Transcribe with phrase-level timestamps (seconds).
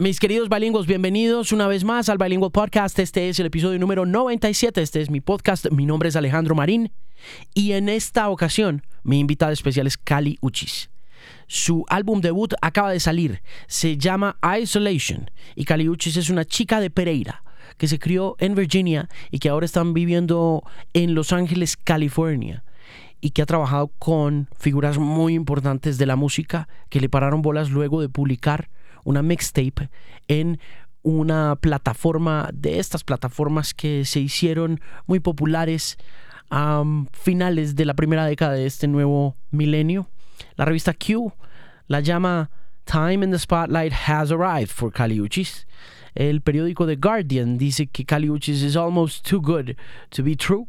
[0.00, 2.96] Mis queridos bilingües, bienvenidos una vez más al Bilingual Podcast.
[3.00, 4.80] Este es el episodio número 97.
[4.80, 5.72] Este es mi podcast.
[5.72, 6.92] Mi nombre es Alejandro Marín.
[7.52, 10.88] Y en esta ocasión, mi invitada especial es Cali Uchis.
[11.48, 13.42] Su álbum debut acaba de salir.
[13.66, 15.32] Se llama Isolation.
[15.56, 17.42] Y Cali Uchis es una chica de Pereira
[17.76, 20.62] que se crió en Virginia y que ahora están viviendo
[20.92, 22.62] en Los Ángeles, California
[23.20, 27.70] y que ha trabajado con figuras muy importantes de la música que le pararon bolas
[27.70, 28.68] luego de publicar
[29.04, 29.90] una mixtape
[30.28, 30.58] en
[31.02, 35.96] una plataforma de estas plataformas que se hicieron muy populares
[36.50, 36.82] a
[37.12, 40.08] finales de la primera década de este nuevo milenio.
[40.56, 41.32] La revista Q
[41.88, 42.50] la llama
[42.84, 45.66] Time in the Spotlight has arrived for Caliuchis.
[46.14, 49.76] El periódico The Guardian dice que Caliuchis is almost too good
[50.10, 50.66] to be true.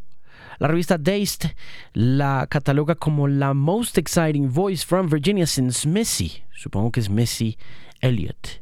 [0.59, 1.55] La revista Dazed
[1.94, 6.44] la cataloga como la most exciting voice from Virginia since Missy.
[6.54, 7.58] Supongo que es Missy
[8.02, 8.62] Elliot.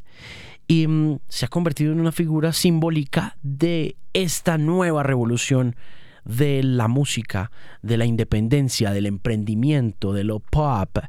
[0.67, 5.75] Y mm, se ha convertido en una figura simbólica de esta nueva revolución
[6.23, 10.99] de la música, de la independencia, del emprendimiento, de lo pop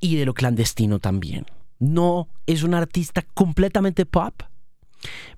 [0.00, 1.44] y de lo clandestino también.
[1.78, 4.42] No es un artista completamente pop,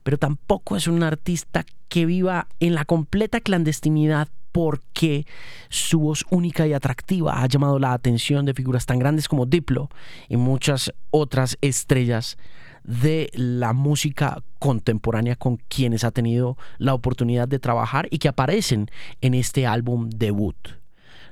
[0.05, 5.27] pero tampoco es un artista que viva en la completa clandestinidad porque
[5.69, 9.89] su voz única y atractiva ha llamado la atención de figuras tan grandes como Diplo
[10.28, 12.36] y muchas otras estrellas
[12.84, 18.91] de la música contemporánea con quienes ha tenido la oportunidad de trabajar y que aparecen
[19.20, 20.56] en este álbum debut.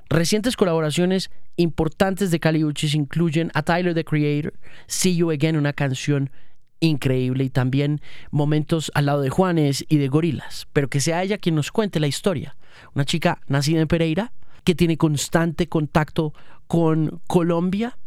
[0.09, 4.55] Recientes colaboraciones importantes de Caliuchis incluyen a Tyler the Creator,
[4.87, 6.31] See You Again, una canción
[6.81, 11.39] increíble y también momentos al lado de Juanes y de Gorilas, pero que sea ella
[11.39, 12.57] quien nos cuente la historia.
[12.95, 14.33] Una chica nacida en Pereira
[14.65, 16.33] que tiene constante contacto
[16.67, 17.99] con Colombia,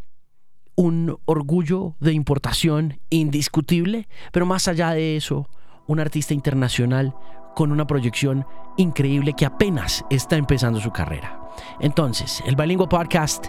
[0.76, 5.50] un orgullo de importación indiscutible, pero más allá de eso,
[5.88, 7.16] un artista internacional
[7.56, 8.46] con una proyección
[8.78, 11.40] increíble que apenas está empezando su carrera.
[11.80, 13.48] Entonces, el Bilingüe Podcast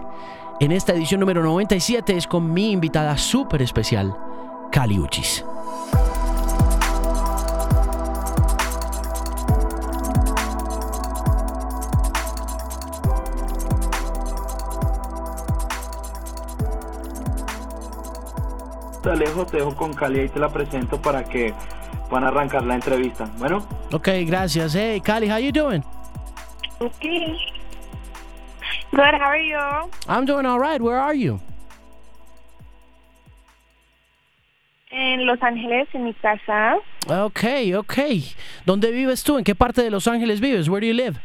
[0.60, 4.14] en esta edición número 97 es con mi invitada súper especial,
[4.70, 5.44] Caliuchis.
[19.10, 21.52] Alejo, te dejo con Cali y te la presento para que
[22.08, 23.30] puedan arrancar la entrevista.
[23.38, 23.66] Bueno.
[23.92, 24.74] Ok, gracias.
[24.74, 25.82] Hey, Cali, how you doing?
[26.80, 27.36] Okay.
[28.90, 29.90] Good, how are you?
[30.08, 30.80] I'm doing all right.
[30.80, 31.40] Where are you?
[34.90, 36.76] En Los Ángeles, en mi casa.
[37.08, 37.44] Ok,
[37.76, 37.98] ok.
[38.64, 39.38] ¿Dónde vives tú?
[39.38, 40.68] ¿En qué parte de Los Ángeles vives?
[40.68, 41.18] Where do you live?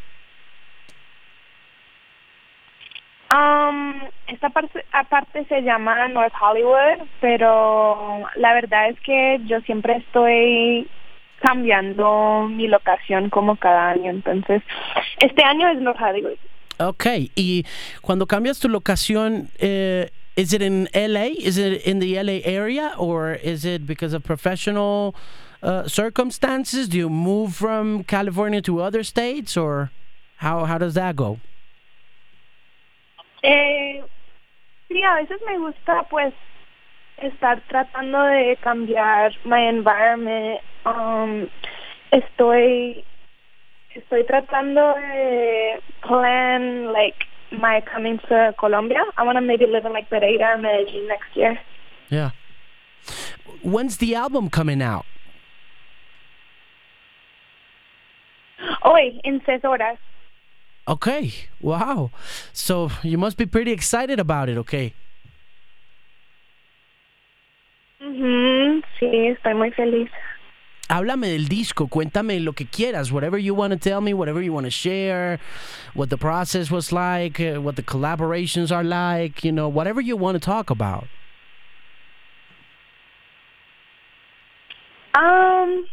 [3.32, 9.98] Um, esta parte aparte se llama North Hollywood, pero la verdad es que yo siempre
[9.98, 10.88] estoy
[11.42, 14.62] cambiando mi locación como cada año, entonces
[15.20, 16.38] este año es North Hollywood.
[16.80, 17.66] Ok, y
[18.02, 21.32] cuando cambias tu locación, eh, is it in LA?
[21.38, 25.14] Is it in the LA area, or is it because of professional
[25.62, 26.88] uh, circumstances?
[26.88, 29.92] Do you move from California to other states, or
[30.38, 31.40] how how does that go?
[33.44, 34.02] Eh,
[34.90, 36.34] sí, a veces me gusta pues
[37.18, 40.60] estar tratando de cambiar my environment.
[40.86, 41.48] Um,
[42.12, 43.06] estoy
[43.96, 49.04] estoy tratando de plan like my coming to Colombia.
[49.18, 51.60] I want to maybe live in like Pereira Medellin next year.
[52.10, 52.32] Yeah.
[53.64, 55.06] When's the album coming out?
[58.82, 59.98] Hoy, en seis horas.
[60.90, 61.32] Okay.
[61.62, 62.10] Wow.
[62.52, 64.94] So you must be pretty excited about it, okay?
[68.02, 68.84] Mhm.
[69.00, 70.10] Sí, estoy muy feliz.
[70.90, 74.52] Háblame del disco, cuéntame lo que quieras, whatever you want to tell me, whatever you
[74.52, 75.40] want to share,
[75.94, 80.18] what the process was like, uh, what the collaborations are like, you know, whatever you
[80.18, 81.08] want to talk about.
[85.14, 85.86] Um,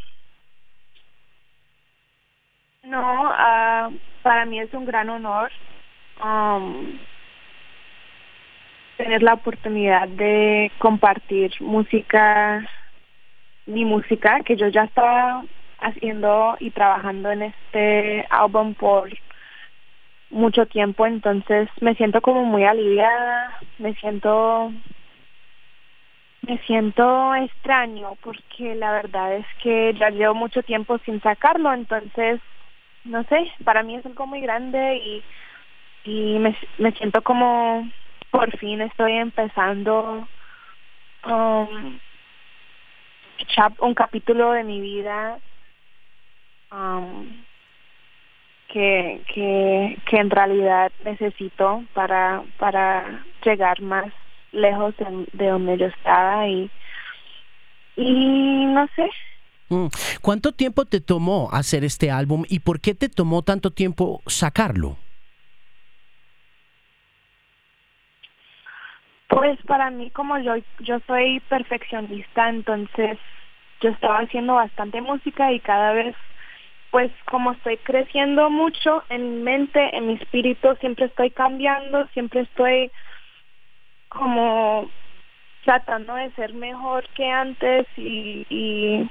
[2.85, 3.91] no, ah,
[4.27, 5.53] para mí es un gran honor
[6.21, 6.99] um,
[8.97, 12.69] tener la oportunidad de compartir música,
[13.67, 15.45] mi música, que yo ya estaba
[15.79, 19.09] haciendo y trabajando en este álbum por
[20.31, 24.73] mucho tiempo, entonces me siento como muy aliviada, me siento
[26.49, 32.41] me siento extraño porque la verdad es que ya llevo mucho tiempo sin sacarlo, entonces
[33.07, 35.25] no sé, para mí es algo muy grande y
[36.07, 37.91] y me, me siento como
[38.31, 40.29] por fin estoy empezando
[41.27, 41.99] um,
[43.81, 45.39] un capítulo de mi vida
[46.71, 47.45] um,
[48.69, 54.13] que, que, que en realidad necesito para, para llegar más
[54.53, 56.71] lejos de, donde yo estaba y,
[57.97, 59.11] y no sé.
[59.69, 59.87] Mm.
[60.23, 64.99] ¿Cuánto tiempo te tomó hacer este álbum y por qué te tomó tanto tiempo sacarlo?
[69.29, 73.19] Pues para mí como yo yo soy perfeccionista, entonces
[73.81, 76.15] yo estaba haciendo bastante música y cada vez
[76.91, 82.43] pues como estoy creciendo mucho en mi mente, en mi espíritu, siempre estoy cambiando, siempre
[82.43, 82.91] estoy
[84.09, 84.89] como
[85.65, 89.11] tratando de ser mejor que antes y, y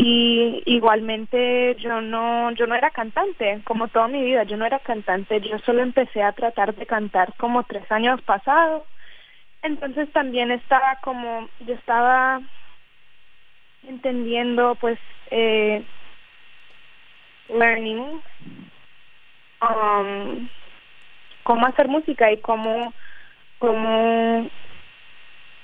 [0.00, 4.78] y igualmente yo no yo no era cantante como toda mi vida yo no era
[4.78, 8.84] cantante yo solo empecé a tratar de cantar como tres años pasados
[9.60, 12.40] entonces también estaba como yo estaba
[13.82, 15.00] entendiendo pues
[15.32, 15.84] eh,
[17.48, 18.22] learning
[19.60, 20.48] um,
[21.42, 22.94] cómo hacer música y cómo
[23.58, 24.48] cómo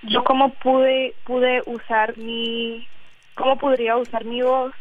[0.02, 2.88] yo cómo pude pude usar mi
[3.34, 4.72] cómo podría usar mi voz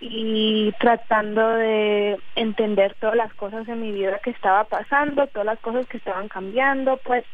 [0.00, 5.60] y tratando de entender todas las cosas en mi vida que estaba pasando, todas las
[5.60, 7.24] cosas que estaban cambiando, pues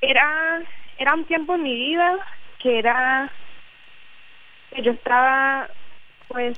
[0.00, 0.62] era
[0.98, 2.18] era un tiempo en mi vida
[2.58, 3.32] que era
[4.70, 5.70] que yo estaba
[6.28, 6.56] pues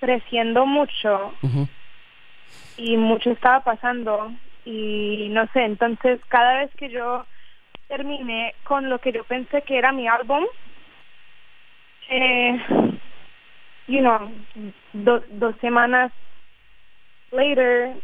[0.00, 1.34] creciendo mucho
[2.76, 4.32] y mucho estaba pasando
[4.64, 7.26] y no sé, entonces cada vez que yo
[7.88, 10.44] terminé con lo que yo pensé que era mi álbum,
[12.12, 12.98] eh,
[13.86, 14.30] you know,
[14.92, 16.12] dos semanas
[17.30, 17.96] later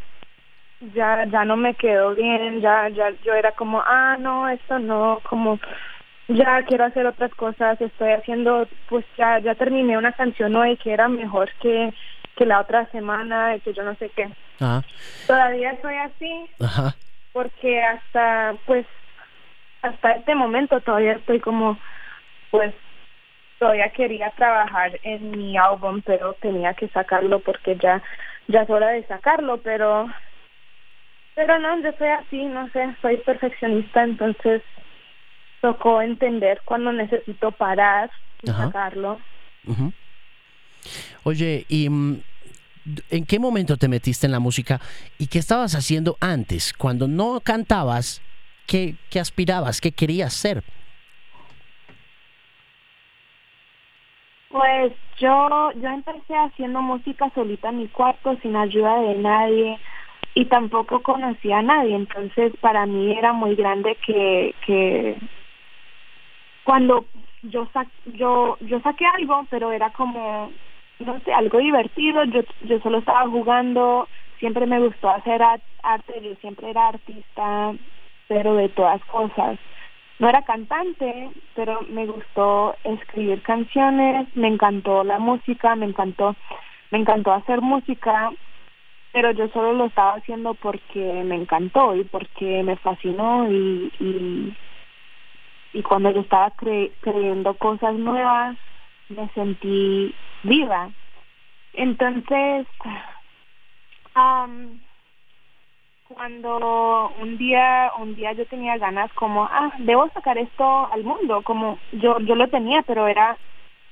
[0.95, 5.21] ya ya no me quedó bien, ya ya yo era como, ah, no, esto no,
[5.29, 5.59] como
[6.27, 10.91] ya quiero hacer otras cosas, estoy haciendo, pues ya, ya terminé una canción hoy que
[10.93, 11.93] era mejor que,
[12.35, 14.29] que la otra semana, que yo no sé qué.
[15.27, 16.49] Todavía estoy así,
[17.31, 18.85] porque hasta, pues,
[19.81, 21.79] hasta este momento todavía estoy como,
[22.51, 22.73] pues,
[23.59, 28.01] todavía quería trabajar en mi álbum, pero tenía que sacarlo porque ya,
[28.47, 30.07] ya es hora de sacarlo, pero,
[31.35, 34.63] pero no, yo soy así, no sé, soy perfeccionista, entonces
[35.61, 38.09] tocó entender cuando necesito parar
[38.41, 39.19] y sacarlo.
[41.23, 42.21] Oye, ¿y mm,
[43.09, 44.79] en qué momento te metiste en la música
[45.17, 46.71] y qué estabas haciendo antes?
[46.71, 48.21] Cuando no cantabas,
[48.65, 49.81] ¿qué, qué aspirabas?
[49.81, 50.63] ¿Qué querías ser?
[54.49, 59.79] Pues yo, yo empecé haciendo música solita en mi cuarto, sin ayuda de nadie
[60.33, 65.17] y tampoco conocía a nadie, entonces para mí era muy grande que, que
[66.63, 67.05] cuando
[67.43, 70.51] yo sa yo yo saqué algo pero era como
[70.99, 72.23] no sé algo divertido.
[72.25, 74.07] Yo yo solo estaba jugando
[74.39, 77.73] siempre me gustó hacer arte yo siempre era artista
[78.27, 79.59] pero de todas cosas
[80.19, 86.35] no era cantante pero me gustó escribir canciones me encantó la música me encantó
[86.91, 88.31] me encantó hacer música
[89.11, 93.91] pero yo solo lo estaba haciendo porque me encantó y porque me fascinó y,
[95.73, 96.53] y cuando yo estaba
[96.99, 98.57] creyendo cosas nuevas
[99.09, 100.91] me sentí viva.
[101.73, 102.67] Entonces
[106.13, 111.43] cuando un día un día yo tenía ganas como ah debo sacar esto al mundo
[111.43, 113.37] como yo yo lo tenía pero era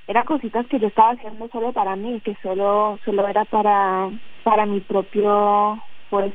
[0.08, 4.10] era cositas que yo estaba haciendo solo para mí que solo solo era para
[4.44, 6.34] para mi propio pues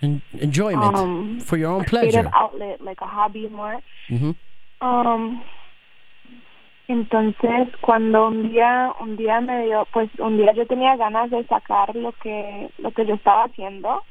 [0.00, 2.30] enjoyment um, for your own pleasure.
[2.32, 3.82] outlet, like a hobby more.
[4.80, 5.42] um,
[6.88, 11.44] entonces, cuando un día, un día me dio, pues un día yo tenía ganas de
[11.44, 14.02] sacar lo que, lo que yo estaba haciendo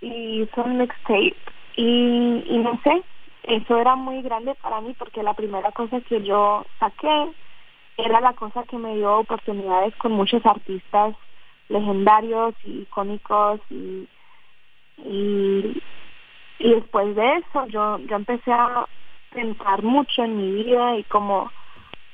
[0.00, 1.36] y hizo un mixtape.
[1.76, 3.02] Y, y no sé,
[3.44, 7.32] eso era muy grande para mí porque la primera cosa que yo saqué
[7.96, 11.14] era la cosa que me dio oportunidades con muchos artistas
[11.68, 14.08] legendarios y icónicos y
[15.04, 15.82] y,
[16.58, 18.86] y después de eso yo, yo empecé a
[19.30, 21.50] pensar mucho en mi vida y como,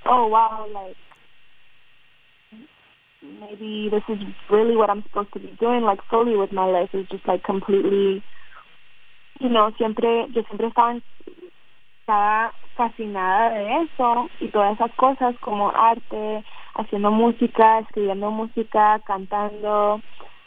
[0.04, 1.05] oh wow, like
[3.40, 6.90] maybe this is really what I'm supposed to be doing, like fully with my life
[6.92, 8.22] is just like completely,
[9.40, 11.00] you know, siempre, yo siempre estaba,
[12.00, 20.00] estaba fascinada de eso y todas esas cosas como arte, haciendo música, escribiendo música, cantando,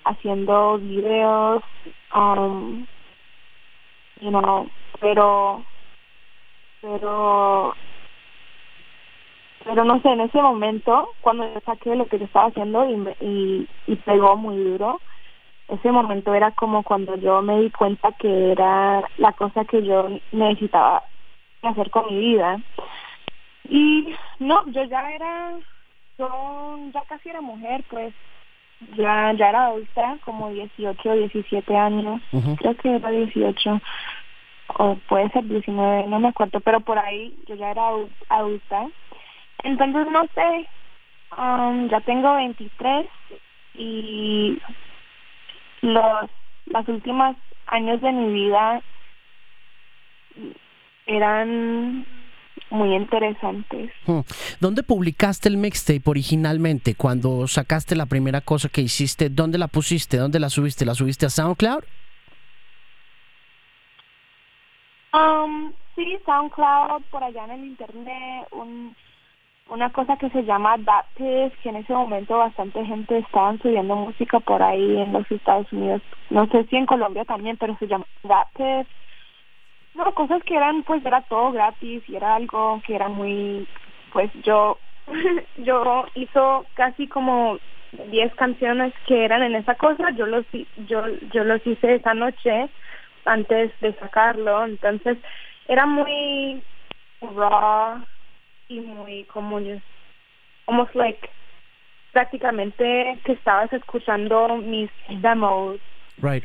[0.05, 1.63] haciendo videos,
[2.13, 2.85] um,
[4.21, 4.69] you know,
[4.99, 5.65] pero,
[6.81, 7.75] pero
[9.69, 12.95] pero no sé, en ese momento, cuando yo saqué lo que yo estaba haciendo y,
[13.23, 14.99] y, y pegó muy duro,
[15.67, 20.09] ese momento era como cuando yo me di cuenta que era la cosa que yo
[20.31, 21.03] necesitaba
[21.61, 22.59] hacer con mi vida.
[23.69, 25.51] Y no, yo ya era,
[26.17, 28.11] yo ya casi era mujer, pues
[28.97, 32.21] ya, ya era adulta, como 18, 17 años,
[32.57, 33.79] creo que era 18
[34.79, 38.87] o puede ser 19, no me acuerdo, pero por ahí yo ya era adu- adulta.
[39.63, 40.67] Entonces, no sé,
[41.37, 43.07] um, ya tengo 23
[43.75, 44.59] y
[45.81, 46.29] los
[46.65, 47.35] las últimas
[47.67, 48.81] años de mi vida
[51.07, 52.05] eran
[52.69, 53.91] muy interesantes.
[54.05, 54.19] Hmm.
[54.59, 56.95] ¿Dónde publicaste el mixtape originalmente?
[56.95, 60.17] Cuando sacaste la primera cosa que hiciste, ¿dónde la pusiste?
[60.17, 60.85] ¿Dónde la subiste?
[60.85, 61.83] ¿La subiste a SoundCloud?
[65.13, 68.95] Um, sí, SoundCloud, por allá en el internet, un,
[69.69, 74.39] una cosa que se llama Baptist, que en ese momento bastante gente estaban subiendo música
[74.39, 76.01] por ahí en los Estados Unidos.
[76.29, 78.89] No sé si en Colombia también, pero se llama Baptist.
[79.93, 83.67] No, cosas que eran, pues era todo gratis y era algo que era muy,
[84.11, 84.79] pues yo,
[85.57, 87.59] yo hizo casi como
[87.91, 90.45] 10 canciones que eran en esa cosa, yo los,
[90.77, 92.69] yo, yo los hice esa noche
[93.25, 95.17] antes de sacarlo, entonces
[95.67, 96.63] era muy
[97.21, 98.03] raw
[98.69, 99.77] y muy como yo,
[100.67, 101.29] almost like
[102.13, 104.89] prácticamente que estabas escuchando mis
[105.21, 105.79] demos
[106.21, 106.43] Right.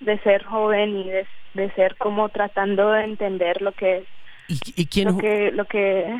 [0.00, 4.04] de ser joven y de, de ser como tratando de entender lo que es
[4.48, 6.18] ¿Y, y quién, lo que lo que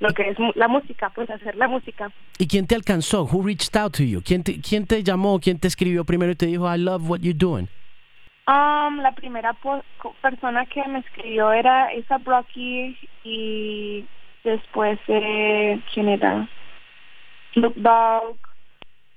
[0.00, 3.24] lo que es la música pues hacer la música ¿Y quién te alcanzó?
[3.24, 4.20] Who reached out to you?
[4.22, 5.38] ¿Quién te, ¿Quién te llamó?
[5.38, 7.68] ¿Quién te escribió primero y te dijo, I love what you're doing?
[8.48, 9.56] Um, la primera
[10.20, 14.04] persona que me escribió era esa Brocky y
[14.44, 16.48] después eh, quién era
[17.54, 18.36] Snoop Dogg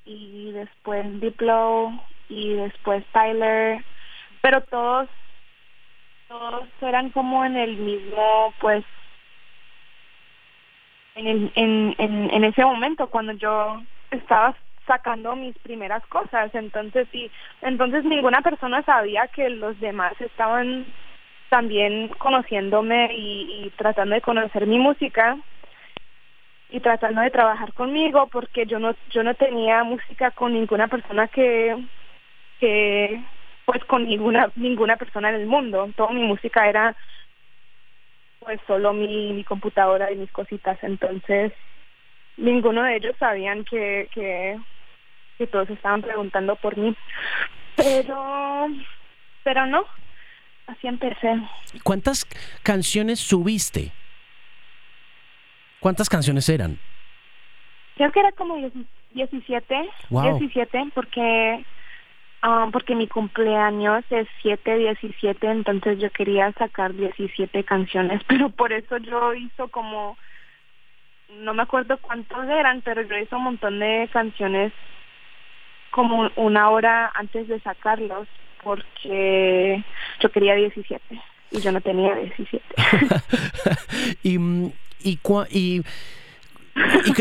[0.06, 1.92] y después Diplo
[2.30, 3.84] y después Tyler
[4.42, 5.10] pero todos
[6.28, 8.84] todos eran como en el mismo pues
[11.16, 14.56] en, el, en, en, en ese momento cuando yo estaba
[14.86, 16.54] sacando mis primeras cosas.
[16.54, 20.86] Entonces sí entonces ninguna persona sabía que los demás estaban
[21.56, 25.38] también conociéndome y, tratando de conocer mi música
[26.70, 31.30] y tratando de trabajar conmigo porque yo no yo no tenía música con ninguna persona
[31.30, 31.78] que
[32.60, 33.22] que
[33.64, 35.90] pues con ninguna ninguna persona en el mundo.
[35.96, 36.94] Toda mi música era
[38.42, 40.78] pues solo mi, mi computadora y mis cositas.
[40.84, 41.54] Entonces
[42.36, 44.60] ninguno de ellos sabían que que
[45.38, 46.94] que todos estaban preguntando por mí.
[47.78, 48.68] Pero
[49.46, 49.86] pero no
[50.68, 51.40] así empecé
[51.84, 52.26] ¿Cuántas
[52.64, 53.94] canciones subiste?
[55.80, 56.80] ¿Cuántas canciones eran?
[57.96, 58.74] creo que era como 10
[59.12, 60.38] 17 Wow.
[60.38, 61.66] 17 porque
[62.42, 68.74] ah, porque mi cumpleaños es 7 17 entonces yo quería sacar 17 canciones pero por
[68.74, 70.18] eso yo hizo como
[71.30, 74.74] no me acuerdo cuántos eran pero yo hice un montón de canciones
[75.92, 78.28] como una hora antes de sacarlos
[78.64, 79.84] porque
[80.22, 81.02] yo quería 17
[81.52, 82.64] y yo no tenía 17
[84.24, 84.72] y, mm,
[85.04, 85.82] y, cua- y,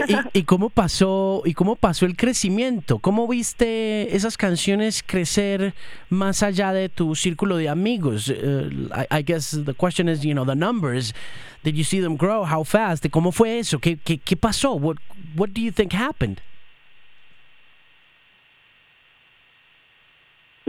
[0.07, 2.99] y, y- cómo pasó y cómo pasó el crecimiento.
[2.99, 5.75] Cómo viste esas canciones crecer
[6.09, 10.33] más allá de tu círculo de amigos Uh, I, I guess the question is you
[10.35, 11.15] know the numbers.
[11.63, 14.97] Did you see them grow how fast cómo fue eso qué qué, qué pasó what
[15.37, 16.41] what do you think happened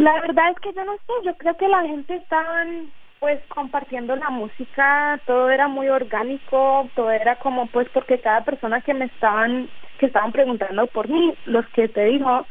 [0.06, 4.16] La verdad es que yo no sé, yo creo que la gente estaban pues compartiendo
[4.16, 9.06] la música, todo era muy orgánico, todo era como pues porque cada persona que me
[9.06, 12.48] estaban que estaban preguntando por mí, los que te dijo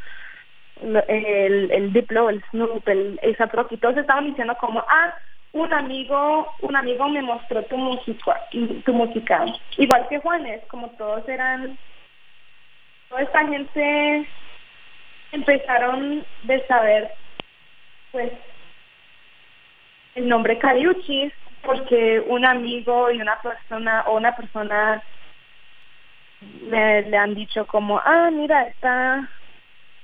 [1.07, 5.15] el, el Diplo, el Snoop, el A$AP Rocky, todos estaban diciendo como, ah,
[5.53, 8.49] un amigo, un amigo me mostró tu música,
[8.85, 9.45] tu música.
[9.77, 11.79] Igual que Juanes, como todos eran,
[13.09, 14.29] toda esta gente
[15.31, 17.15] empezaron de saber
[18.15, 18.33] pues
[20.15, 25.03] el nombre Caliuchis porque un amigo y una persona o una persona
[26.61, 29.29] le, le han dicho como ah mira esta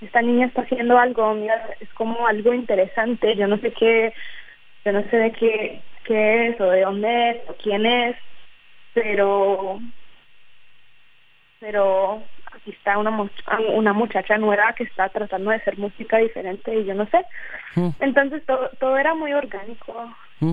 [0.01, 4.13] esta niña está haciendo algo mira es como algo interesante yo no sé qué
[4.85, 8.17] yo no sé de qué qué es o de dónde es o quién es
[8.93, 9.81] pero
[11.61, 13.29] pero aquí está una mu-
[13.75, 17.25] una muchacha nueva que está tratando de hacer música diferente y yo no sé
[17.75, 17.91] Hmm.
[18.01, 20.53] entonces todo todo era muy orgánico Mm.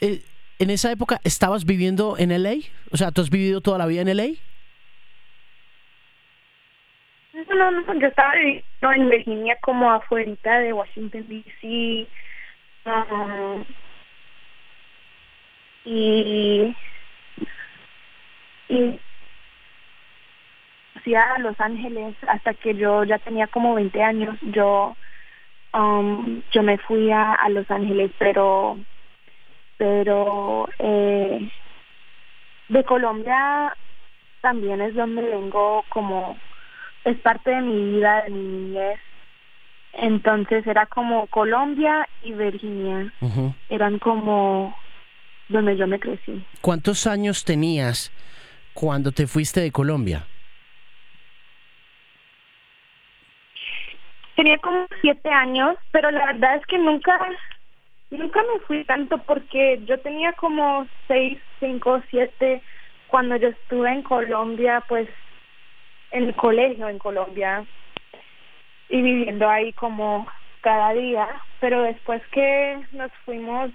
[0.00, 0.20] Eh,
[0.58, 2.54] en esa época estabas viviendo en LA
[2.90, 4.26] o sea tú has vivido toda la vida en LA
[7.54, 12.08] no, no, yo estaba viviendo en Virginia como afuera de Washington D.C.
[12.84, 13.64] Um,
[15.84, 16.74] y
[18.68, 19.00] y
[21.14, 24.36] a Los Ángeles hasta que yo ya tenía como 20 años.
[24.42, 24.96] Yo
[25.72, 28.78] um, yo me fui a, a Los Ángeles, pero
[29.76, 31.50] pero eh,
[32.68, 33.76] de Colombia
[34.40, 36.36] también es donde vengo como
[37.04, 39.00] es parte de mi vida, de mi niñez.
[39.92, 43.12] Entonces era como Colombia y Virginia.
[43.70, 44.76] Eran como
[45.48, 46.44] donde yo me crecí.
[46.60, 48.12] ¿Cuántos años tenías
[48.74, 50.26] cuando te fuiste de Colombia?
[54.36, 57.18] Tenía como siete años, pero la verdad es que nunca,
[58.10, 62.62] nunca me fui tanto porque yo tenía como seis, cinco, siete.
[63.06, 65.08] Cuando yo estuve en Colombia, pues
[66.10, 67.66] en el colegio en Colombia
[68.90, 70.26] y viviendo ahí como
[70.60, 73.70] cada día, pero después que nos fuimos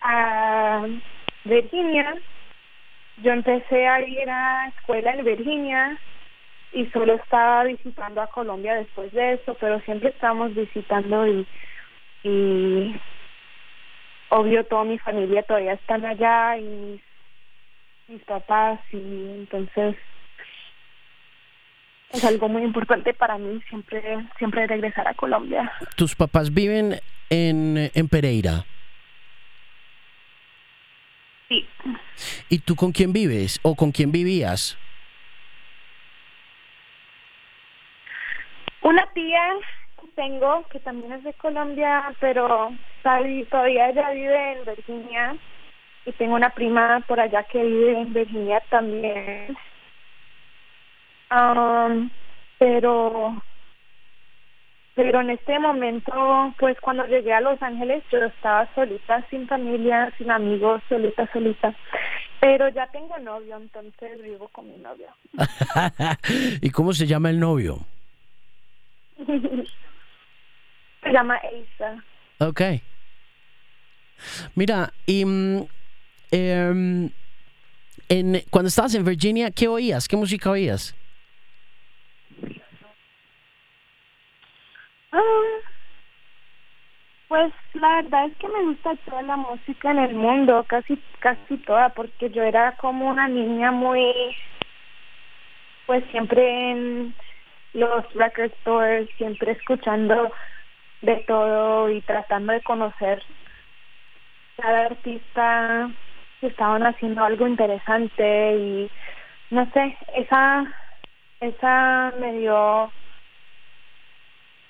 [0.00, 0.86] a
[1.44, 2.14] Virginia,
[3.16, 6.00] yo empecé a ir a escuela en Virginia
[6.74, 11.46] y solo estaba visitando a Colombia después de eso, pero siempre estábamos visitando y,
[12.24, 13.00] y
[14.30, 17.00] obvio toda mi familia todavía están allá y
[18.08, 19.96] mis papás y entonces
[22.12, 24.02] es algo muy importante para mí siempre
[24.38, 25.72] siempre regresar a Colombia.
[25.96, 27.00] ¿Tus papás viven
[27.30, 28.64] en, en Pereira?
[31.48, 31.66] Sí.
[32.48, 34.76] ¿Y tú con quién vives o con quién vivías?
[38.84, 39.42] Una tía
[40.14, 42.70] tengo que también es de Colombia, pero
[43.02, 45.36] todavía ella vive en Virginia
[46.04, 49.56] y tengo una prima por allá que vive en Virginia también.
[51.30, 52.10] Um,
[52.58, 53.42] pero
[54.94, 60.12] pero en este momento, pues cuando llegué a Los Ángeles, yo estaba solita, sin familia,
[60.18, 61.74] sin amigos, solita, solita.
[62.38, 65.08] Pero ya tengo novio, entonces vivo con mi novio.
[66.60, 67.78] ¿Y cómo se llama el novio?
[71.02, 72.04] se llama Asa.
[72.40, 72.60] Ok.
[74.54, 75.66] Mira, y mm,
[76.30, 77.10] em,
[78.08, 80.08] en, cuando estabas en Virginia, ¿qué oías?
[80.08, 80.96] ¿Qué música oías?
[85.12, 85.20] Ah,
[87.28, 91.56] pues la verdad es que me gusta toda la música en el mundo, casi casi
[91.58, 94.12] toda, porque yo era como una niña muy,
[95.86, 97.14] pues siempre en
[97.74, 100.32] los record stores, siempre escuchando
[101.02, 103.22] de todo y tratando de conocer
[104.56, 105.90] cada artista
[106.40, 108.90] que estaban haciendo algo interesante y
[109.50, 110.64] no sé, esa
[111.40, 112.92] esa me dio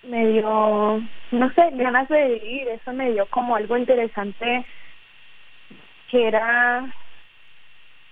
[0.02, 4.66] me dio, no sé, ganas de vivir, eso me dio como algo interesante
[6.08, 6.94] que era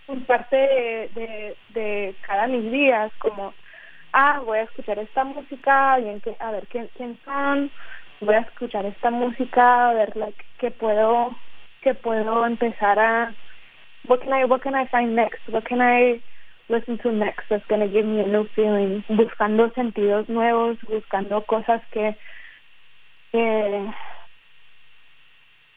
[0.06, 3.54] un parte de, de, de cada mis días, como,
[4.12, 7.70] ah, voy a escuchar esta música, bien que, a ver quién, quién son,
[8.20, 11.36] voy a escuchar esta música, a ver like, que puedo,
[11.80, 13.34] que puedo empezar a,
[14.06, 16.22] what can I, what can I find next, what can I
[16.68, 21.82] listen to next that's to give me a new feeling, buscando sentidos nuevos, buscando cosas
[21.90, 22.16] que,
[23.32, 23.92] que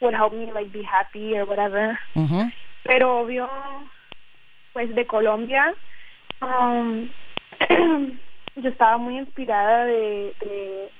[0.01, 1.97] would help me like be happy or whatever.
[2.83, 3.49] Pero obvio,
[4.73, 5.73] pues de Colombia,
[6.41, 7.09] um,
[8.55, 10.91] yo estaba muy inspirada de, de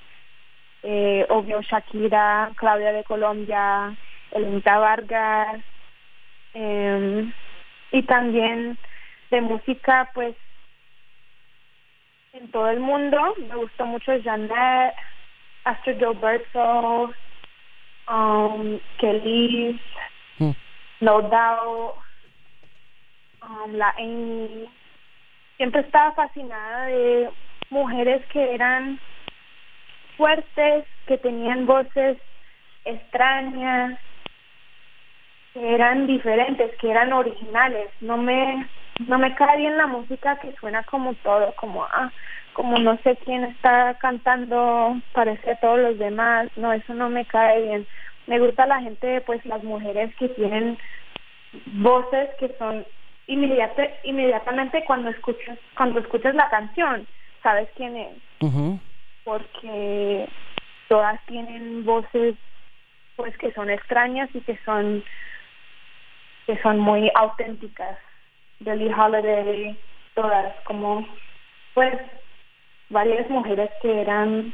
[0.82, 3.96] eh, obvio Shakira, Claudia de Colombia,
[4.30, 5.64] Elenita Vargas,
[6.54, 7.32] eh,
[7.90, 8.78] y también
[9.30, 10.36] de música, pues
[12.32, 13.18] en todo el mundo.
[13.48, 14.94] Me gustó mucho Janet,
[15.64, 17.12] Astrid Gilberto,
[18.08, 19.80] um, Kelly,
[20.38, 20.52] mm.
[21.00, 21.96] No Doubt,
[23.42, 24.68] um, la Amy.
[25.56, 27.30] Siempre estaba fascinada de
[27.70, 29.00] mujeres que eran
[30.16, 32.18] fuertes, que tenían voces
[32.84, 33.98] extrañas,
[35.52, 37.90] que eran diferentes, que eran originales.
[38.00, 38.68] No me
[39.06, 42.12] no me cae bien la música que suena como todo, como ah,
[42.54, 47.26] como no sé quién está cantando, parece a todos los demás, no, eso no me
[47.26, 47.86] cae bien.
[48.26, 50.78] Me gusta la gente, pues las mujeres que tienen
[51.66, 52.86] voces que son
[53.26, 57.06] inmediata, inmediatamente cuando escuchas cuando escuchas la canción,
[57.46, 58.16] sabes quién es.
[59.22, 60.28] Porque
[60.88, 62.34] todas tienen voces
[63.14, 65.04] pues que son extrañas y que son
[66.46, 67.98] que son muy auténticas.
[68.60, 69.78] Billie Holiday,
[70.14, 71.06] todas, como,
[71.74, 71.94] pues,
[72.88, 74.52] varias mujeres que eran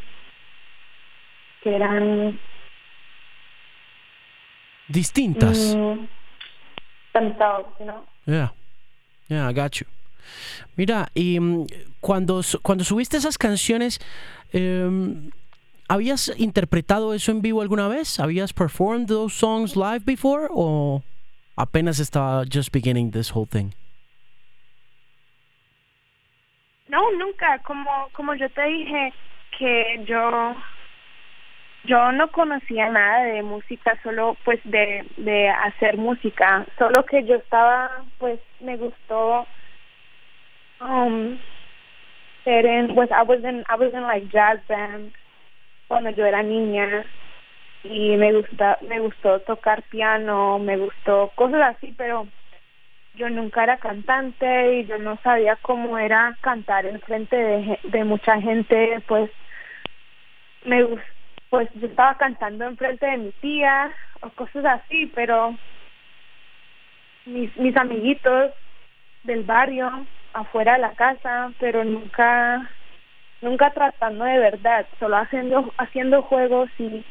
[1.63, 2.39] que eran
[4.89, 5.75] distintas.
[5.77, 6.09] mm,
[7.13, 8.05] themselves, you know.
[8.27, 8.49] Yeah,
[9.29, 9.87] yeah, I got you.
[10.77, 11.67] Mira, y mm,
[12.01, 14.01] cuando, cuando subiste esas canciones,
[14.53, 15.31] em,
[15.89, 18.19] ¿habías interpretado eso en vivo alguna vez?
[18.21, 20.49] ¿Habías performed those songs live before?
[20.51, 21.03] ¿O
[21.57, 23.71] apenas estaba just beginning this whole thing?
[26.89, 29.15] No, nunca, como como yo te dije
[29.59, 30.55] que yo
[31.85, 37.37] yo no conocía nada de música, solo pues de de hacer música, solo que yo
[37.37, 39.47] estaba pues me gustó
[40.83, 41.39] um
[42.45, 45.13] ser en pues I was in I was in like jazz band
[45.89, 47.05] cuando yo era niña.
[47.85, 52.29] Y me gusta me gustó tocar piano, me gustó cosas así, pero
[53.15, 57.37] yo nunca era cantante y yo no sabía cómo era cantar en frente
[57.83, 59.31] de, mucha gente, pues
[60.65, 60.87] me
[61.51, 63.93] pues yo estaba cantando en frente de mi tía
[64.23, 65.59] o cosas así, pero
[67.27, 68.53] mis mis amiguitos
[69.25, 72.71] del barrio afuera de la casa, pero nunca
[73.41, 77.05] nunca tratando de verdad, solo haciendo haciendo juegos y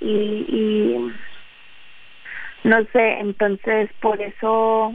[0.00, 1.12] y, y
[2.64, 4.94] no sé, entonces por eso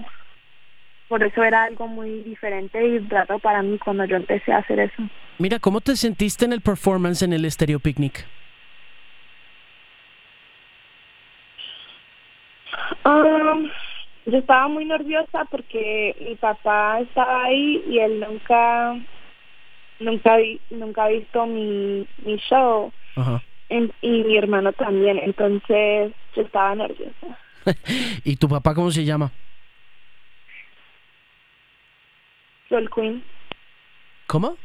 [1.08, 4.80] por eso era algo muy diferente y raro para mí cuando yo empecé a hacer
[4.80, 5.04] eso.
[5.40, 8.26] Mira, ¿cómo te sentiste en el performance en el Stereo Picnic?
[13.06, 13.70] Um,
[14.26, 18.96] yo estaba muy nerviosa porque mi papá estaba ahí y él nunca
[20.00, 23.42] nunca vi- nunca ha visto mi mi show Ajá.
[23.70, 27.38] en- y mi hermano también, entonces yo estaba nerviosa.
[28.24, 29.32] ¿Y tu papá cómo se llama?
[32.70, 33.24] Soul Queen.
[34.28, 34.56] ¿Cómo?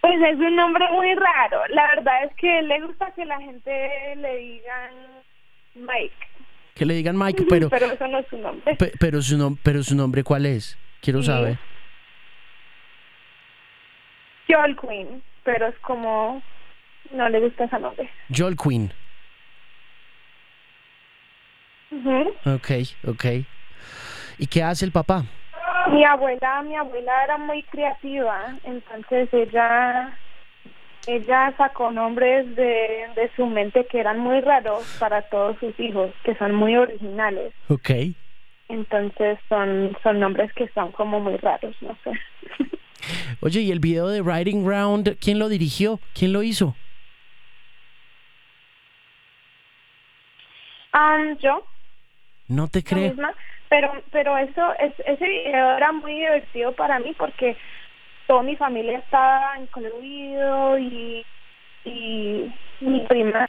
[0.00, 1.62] Pues es un nombre muy raro.
[1.68, 4.90] La verdad es que le gusta que la gente le digan
[5.74, 6.14] Mike,
[6.74, 8.74] Que le digan Mike, pero, pero eso no es su nombre.
[8.76, 10.78] pe- pero, su, nom- pero su nombre ¿cuál es?
[11.00, 11.58] Quiero saber.
[14.46, 16.42] Soul Queen, pero es como
[17.10, 18.10] no le gusta ese nombre.
[18.34, 18.92] Joel Queen.
[21.90, 22.34] Ujú.
[22.54, 22.70] Ok,
[23.06, 23.24] ok.
[24.38, 25.24] ¿Y qué hace el papá?
[25.90, 30.16] Mi abuela, mi abuela era muy creativa, entonces ella
[31.06, 36.12] ella sacó nombres de, de su mente que eran muy raros para todos sus hijos,
[36.24, 37.52] que son muy originales.
[37.68, 37.90] Ok.
[38.68, 42.12] Entonces son son nombres que son como muy raros, no sé.
[43.40, 45.98] Oye, ¿y el video de Riding Round, quién lo dirigió?
[46.14, 46.76] ¿Quién lo hizo?
[50.94, 51.64] Um, yo
[52.48, 53.08] No te creo.
[53.08, 53.34] misma,
[53.68, 57.56] pero pero eso es, ese video era muy divertido para mí porque
[58.26, 61.26] toda mi familia estaba incluido y
[61.84, 63.48] y mi prima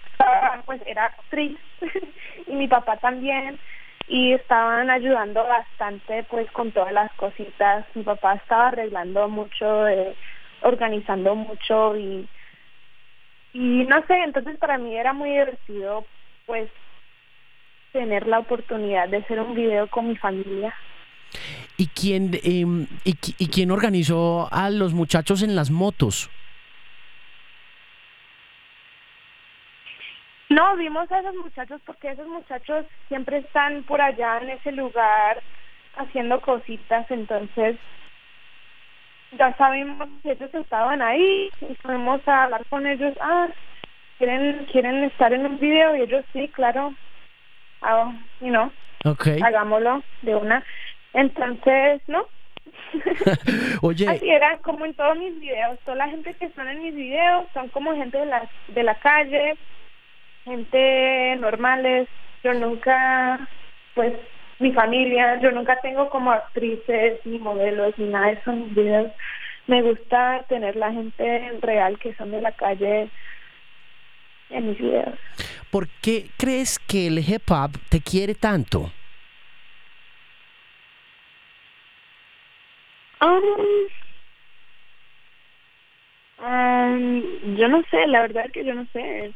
[0.66, 1.58] pues era actriz
[2.48, 3.60] y mi papá también.
[4.06, 7.86] Y estaban ayudando bastante pues con todas las cositas.
[7.96, 10.16] Mi papá estaba arreglando mucho eh,
[10.62, 12.28] organizando mucho y
[13.54, 16.08] y no sé entonces para mí era muy divertido
[16.46, 16.70] pues
[17.92, 20.74] tener la oportunidad de hacer un video con mi familia
[21.78, 26.30] ¿Y quién, em, y, y quién organizó a los muchachos en las motos?
[30.50, 35.42] No, vimos a esos muchachos porque esos muchachos siempre están por allá en ese lugar
[35.96, 37.76] haciendo cositas, entonces
[39.38, 43.48] ya sabemos que ellos estaban ahí y fuimos a hablar con ellos, ah,
[44.20, 46.94] quieren quieren estar en un video y ellos sí, claro,
[47.82, 48.72] ah, you know,
[49.06, 49.28] Ok.
[49.44, 50.64] hagámoslo de una.
[51.14, 52.26] Entonces, ¿no?
[53.82, 55.80] Oye, Así era como en todos mis videos.
[55.86, 58.96] Toda la gente que están en mis videos son como gente de la, de la
[58.96, 59.56] calle,
[60.44, 62.08] gente normales.
[62.44, 63.48] Yo nunca,
[63.96, 64.14] pues,
[64.60, 68.76] mi familia, yo nunca tengo como actrices ni modelos ni nada de eso en mis
[68.76, 69.12] videos.
[69.68, 73.10] Me gusta tener la gente real que son de la calle
[74.50, 75.18] en mis videos.
[75.74, 78.92] ¿por qué crees que el hip hop te quiere tanto?
[83.24, 83.88] Um,
[86.46, 89.34] um, yo no sé, la verdad que yo no sé.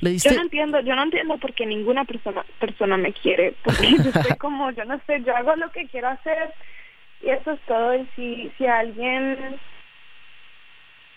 [0.00, 3.90] Le Yo no entiendo, yo no entiendo por qué ninguna persona persona me quiere, porque
[3.90, 6.54] yo estoy como, yo no sé, yo hago lo que quiero hacer
[7.22, 7.94] y eso es todo.
[7.94, 9.58] Y si si a alguien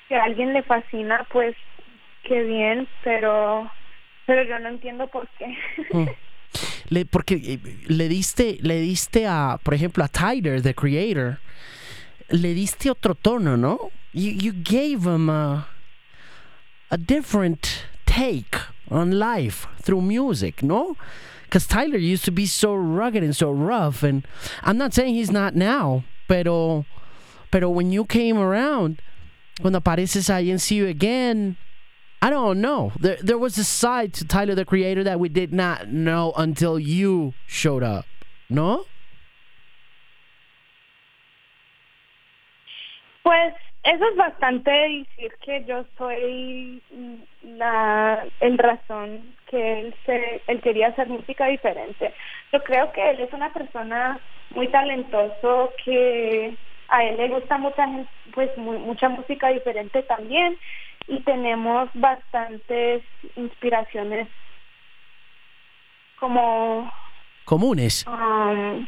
[0.08, 1.56] si a alguien le fascina, pues
[2.24, 3.72] qué bien, pero
[4.26, 5.58] pero yo no entiendo por qué.
[5.92, 6.08] Mm.
[6.90, 11.40] le, porque eh, le diste, le diste a, por ejemplo, a Tyler, the creator,
[12.30, 13.92] le diste otro tono, ¿no?
[14.14, 15.68] You, you gave him a,
[16.90, 18.58] a different take
[18.90, 20.98] on life through music, no?
[21.44, 24.28] Because Tyler used to be so rugged and so rough, and
[24.64, 26.86] I'm not saying he's not now, pero,
[27.52, 29.02] pero when you came around,
[29.62, 31.58] cuando apareces ahí en See You Again,
[32.22, 32.92] I don't know.
[33.00, 36.78] There, there was a side to Tyler the Creator that we did not know until
[36.78, 38.06] you showed up,
[38.50, 38.86] ¿no?
[43.24, 43.54] Pues
[43.84, 46.82] eso es bastante decir que yo soy
[47.44, 52.14] la el razón que él se él quería hacer música diferente.
[52.52, 56.58] Yo creo que él es una persona muy talentoso que
[56.90, 57.88] a él le gusta mucha
[58.34, 60.58] pues mucha música diferente también
[61.08, 63.04] y tenemos bastantes
[63.36, 64.28] inspiraciones
[66.20, 66.92] como
[67.46, 68.06] comunes.
[68.08, 68.86] Um,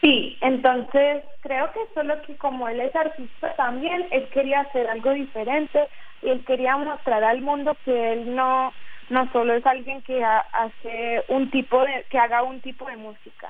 [0.00, 5.12] sí, entonces creo que solo que como él es artista también, él quería hacer algo
[5.12, 5.88] diferente
[6.22, 8.72] y él quería mostrar al mundo que él no
[9.10, 13.48] no solo es alguien que hace un tipo de que haga un tipo de música.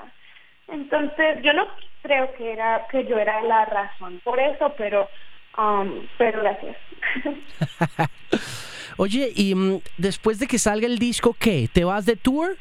[0.69, 1.67] Entonces, yo no
[2.03, 5.09] creo que era que yo era la razón por eso, pero
[5.59, 6.77] Um, pero gracias.
[8.97, 11.69] Oye, y mm, después de que salga el disco, ¿qué?
[11.73, 12.57] ¿Te vas de tour?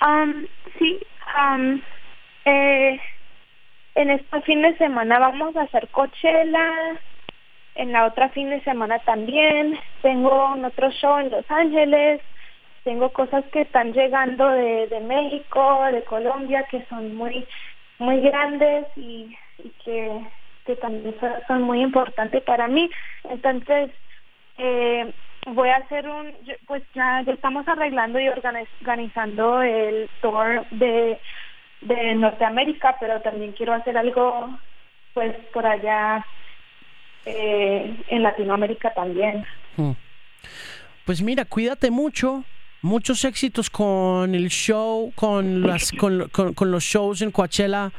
[0.00, 0.46] Um,
[0.78, 0.98] sí,
[1.38, 1.82] um,
[2.46, 2.98] eh,
[3.94, 7.00] en este fin de semana vamos a hacer Coachella,
[7.74, 12.22] en la otra fin de semana también, tengo otro show en Los Ángeles,
[12.86, 17.44] tengo cosas que están llegando de, de México, de Colombia, que son muy
[17.98, 19.36] muy grandes y,
[19.84, 20.24] que,
[20.64, 21.16] que, también
[21.48, 22.88] son, muy importantes para mí.
[23.24, 23.90] Entonces,
[24.58, 25.12] eh,
[25.46, 26.32] voy a hacer un,
[26.68, 31.18] pues ya, estamos arreglando y organizando el tour de,
[31.80, 34.48] de Norteamérica, pero también quiero hacer algo
[35.12, 36.24] pues por allá
[37.24, 39.44] eh, en Latinoamérica también.
[39.76, 39.92] Hmm.
[41.04, 42.44] Pues mira, cuídate mucho,
[42.82, 47.92] muchos éxitos con el show, con, las, con, con, los shows en Coachella,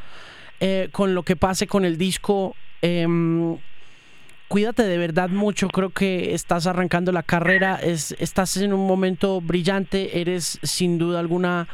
[0.60, 2.56] eh, con lo que pase con el disco.
[2.82, 3.58] Em,
[4.48, 9.42] cuídate de verdad mucho, creo que estás arrancando la carrera, es, estás en un momento
[9.42, 11.68] brillante, eres sin duda alguna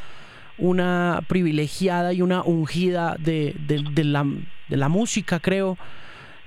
[0.58, 4.26] una privilegiada y una ungida de, de, la,
[4.70, 5.78] de la música, creo,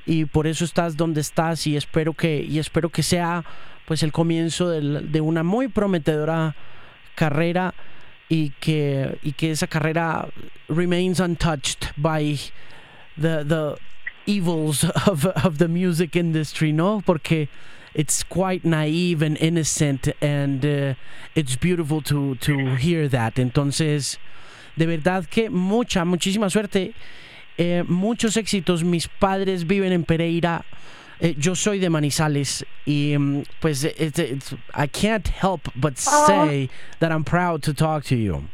[0.05, 3.45] y por eso estás donde estás y espero que, y espero que sea
[3.87, 6.55] pues el comienzo de una muy prometedora
[7.15, 7.75] carrera
[8.29, 10.29] y que, y que esa carrera
[10.69, 12.39] remains untouched by
[13.17, 13.77] the, the
[14.27, 17.01] evils of, of the music industry, ¿no?
[17.05, 17.49] Porque
[17.95, 20.95] it's quite naive and innocent and uh,
[21.35, 23.37] it's beautiful to, to hear that.
[23.37, 24.19] Entonces,
[24.77, 26.93] de verdad que mucha, muchísima suerte,
[27.57, 28.83] eh, muchos éxitos.
[28.85, 30.65] Mis padres viven en Pereira.
[31.21, 36.69] Eh, yo soy de Manizales y mm, pues it's, it's, I can't help but say
[37.01, 38.45] that I'm proud to talk to you.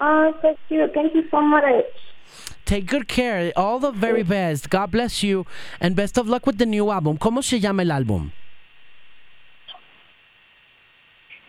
[0.00, 0.86] Oh, thank you.
[0.94, 1.64] Thank you so much.
[2.64, 3.52] Take good care.
[3.56, 4.70] All the very best.
[4.70, 5.46] God bless you.
[5.80, 7.16] And best of luck with the new album.
[7.16, 8.32] ¿Cómo se llama el álbum?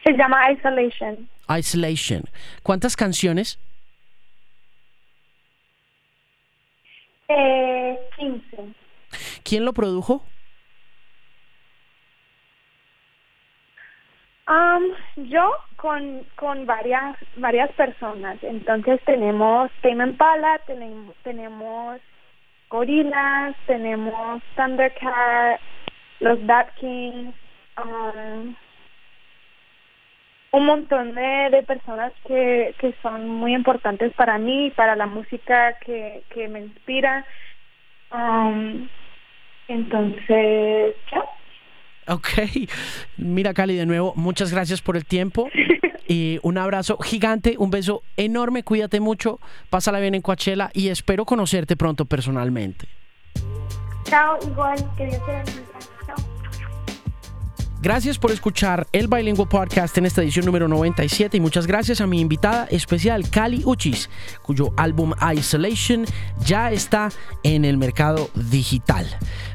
[0.06, 1.28] Se llama Isolation.
[1.50, 2.24] Isolation.
[2.64, 3.58] ¿Cuántas canciones?
[7.30, 7.77] Eh, 15.
[9.48, 10.22] ¿Quién lo produjo?
[14.46, 14.92] Um,
[15.30, 18.44] yo con, con varias varias personas.
[18.44, 22.02] Entonces tenemos Tame Impala, tenemos, tenemos
[22.70, 25.62] Gorillaz, tenemos Thundercat,
[26.20, 27.34] los Bat un
[30.66, 36.24] montón de, de personas que, que son muy importantes para mí, para la música que,
[36.32, 37.26] que me inspira.
[39.68, 42.14] Entonces, ya.
[42.14, 42.30] Ok,
[43.18, 45.50] mira Cali de nuevo, muchas gracias por el tiempo
[46.08, 51.26] y un abrazo gigante, un beso enorme, cuídate mucho, pásala bien en Coachella y espero
[51.26, 52.88] conocerte pronto personalmente.
[54.04, 55.67] Chao, igual, que Dios te bendiga.
[57.80, 62.08] Gracias por escuchar el Bilingual Podcast en esta edición número 97 y muchas gracias a
[62.08, 64.10] mi invitada especial Cali Uchis,
[64.42, 66.06] cuyo álbum Isolation
[66.44, 67.10] ya está
[67.44, 69.06] en el mercado digital.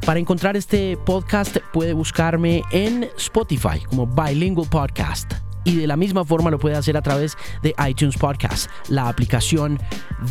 [0.06, 5.32] Para encontrar este podcast puede buscarme en Spotify como Bilingual Podcast
[5.64, 9.80] y de la misma forma lo puede hacer a través de iTunes Podcast, la aplicación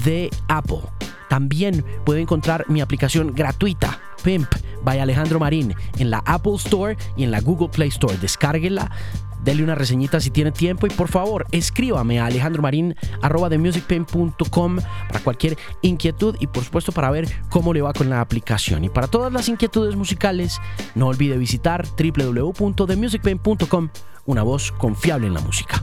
[0.05, 0.81] de Apple.
[1.31, 4.51] También puede encontrar mi aplicación gratuita, Pimp,
[4.83, 8.17] by Alejandro Marín, en la Apple Store y en la Google Play Store.
[8.17, 8.91] Descárguela
[9.41, 16.35] dele una reseñita si tiene tiempo y por favor escríbame a alejandromarin.com para cualquier inquietud
[16.41, 18.83] y por supuesto para ver cómo le va con la aplicación.
[18.83, 20.59] Y para todas las inquietudes musicales,
[20.95, 23.89] no olvide visitar www.themusicpain.com,
[24.25, 25.81] una voz confiable en la música.